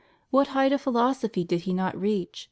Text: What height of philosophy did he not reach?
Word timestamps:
What 0.31 0.47
height 0.47 0.71
of 0.71 0.81
philosophy 0.81 1.43
did 1.43 1.61
he 1.61 1.73
not 1.75 1.95
reach? 1.95 2.39